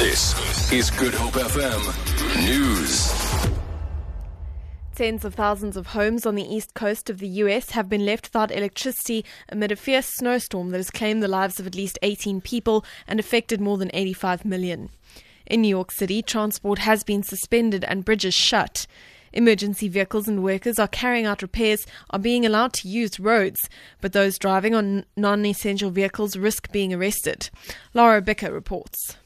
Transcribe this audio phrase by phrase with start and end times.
[0.00, 3.12] This is Good Hope FM News.
[4.94, 8.28] Tens of thousands of homes on the east coast of the US have been left
[8.28, 12.40] without electricity amid a fierce snowstorm that has claimed the lives of at least 18
[12.40, 14.88] people and affected more than 85 million.
[15.44, 18.86] In New York City, transport has been suspended and bridges shut.
[19.34, 23.60] Emergency vehicles and workers are carrying out repairs are being allowed to use roads,
[24.00, 27.50] but those driving on non essential vehicles risk being arrested.
[27.92, 29.18] Laura Bicker reports.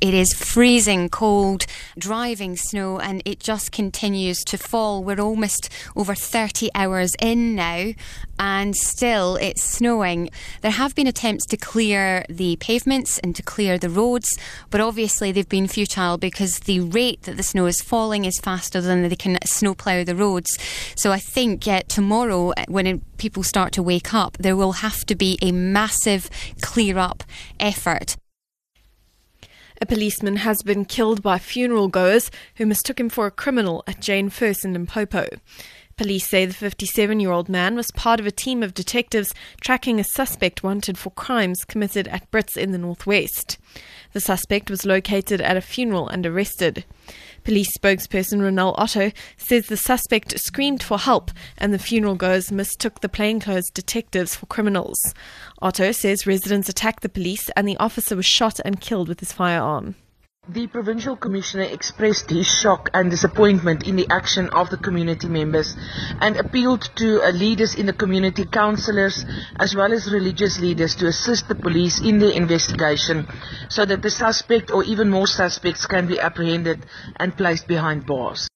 [0.00, 1.66] It is freezing cold,
[1.98, 5.02] driving snow, and it just continues to fall.
[5.04, 7.92] We're almost over 30 hours in now,
[8.38, 10.30] and still it's snowing.
[10.60, 14.36] There have been attempts to clear the pavements and to clear the roads,
[14.70, 18.80] but obviously they've been futile because the rate that the snow is falling is faster
[18.80, 20.58] than they can snowplough the roads.
[20.96, 25.04] So I think uh, tomorrow, uh, when people start to wake up, there will have
[25.06, 26.28] to be a massive
[26.60, 27.22] clear up
[27.60, 28.16] effort.
[29.82, 34.00] A policeman has been killed by funeral goers who mistook him for a criminal at
[34.00, 35.26] Jane Furse in Limpopo.
[35.96, 39.98] Police say the 57 year old man was part of a team of detectives tracking
[39.98, 43.58] a suspect wanted for crimes committed at Brits in the northwest.
[44.12, 46.84] The suspect was located at a funeral and arrested.
[47.44, 53.00] Police spokesperson Ronel Otto says the suspect screamed for help and the funeral goers mistook
[53.00, 54.98] the plainclothes detectives for criminals.
[55.60, 59.32] Otto says residents attacked the police and the officer was shot and killed with his
[59.32, 59.96] firearm.
[60.48, 65.76] The provincial commissioner expressed his shock and disappointment in the action of the community members
[66.20, 69.24] and appealed to uh, leaders in the community, councillors,
[69.60, 73.28] as well as religious leaders to assist the police in their investigation
[73.68, 76.84] so that the suspect or even more suspects can be apprehended
[77.20, 78.48] and placed behind bars.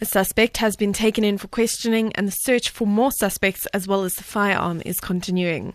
[0.00, 3.86] A suspect has been taken in for questioning and the search for more suspects as
[3.86, 5.74] well as the firearm is continuing.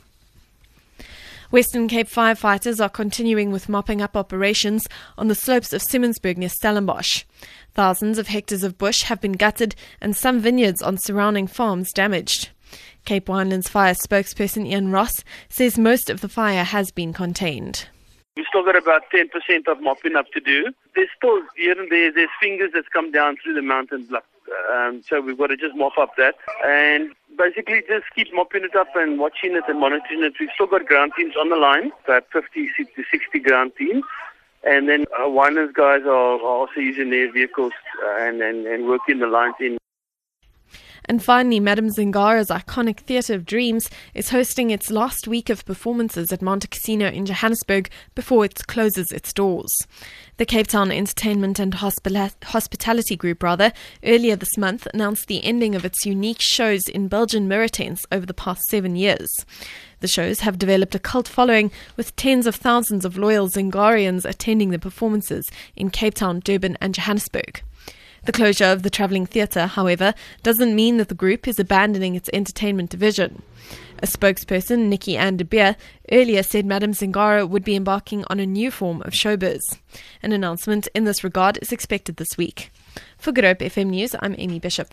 [1.50, 4.86] Western Cape firefighters are continuing with mopping up operations
[5.18, 7.24] on the slopes of Simonsberg near Stellenbosch.
[7.74, 12.50] Thousands of hectares of bush have been gutted and some vineyards on surrounding farms damaged.
[13.06, 17.88] Cape Winelands fire spokesperson Ian Ross says most of the fire has been contained.
[18.36, 19.30] We've still got about 10%
[19.68, 20.74] of mopping up to do.
[20.96, 24.12] There's still here and there, there's fingers that's come down through the mountains.
[24.72, 26.36] Um, so we've got to just mop up that.
[26.66, 30.34] And basically just keep mopping it up and watching it and monitoring it.
[30.40, 34.04] We've still got ground teams on the line, about 50 to 60 ground teams.
[34.64, 38.88] And then our Winelands guys are, are also using their vehicles uh, and, and, and
[38.88, 39.78] working the lines in.
[41.08, 46.34] And finally, Madame Zingara's iconic Theatre of Dreams is hosting its last week of performances
[46.34, 49.72] at Montecasino in Johannesburg before it closes its doors.
[50.36, 53.72] The Cape Town Entertainment and Hospitality Group, rather,
[54.04, 58.26] earlier this month announced the ending of its unique shows in Belgian mirror tents over
[58.26, 59.30] the past seven years.
[60.02, 64.72] The shows have developed a cult following with tens of thousands of loyal Zingarians attending
[64.72, 67.64] the performances in Cape Town, Durban, and Johannesburg.
[68.26, 70.14] The closure of the travelling theatre, however,
[70.44, 73.42] doesn't mean that the group is abandoning its entertainment division.
[74.00, 75.76] A spokesperson, Nikki Ann de Beer,
[76.12, 79.78] earlier said Madame Zingara would be embarking on a new form of showbiz.
[80.22, 82.72] An announcement in this regard is expected this week.
[83.18, 84.86] For Hope FM News, I'm Amy Bishop.